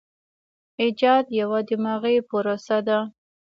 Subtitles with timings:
[0.81, 2.99] ایجاد یوه دماغي پروسه ده.